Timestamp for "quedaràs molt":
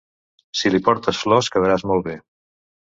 1.57-2.11